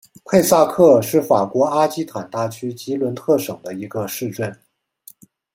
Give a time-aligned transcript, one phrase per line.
[0.25, 4.51] 佩萨克是法国阿基坦大区吉伦特省的一个市镇。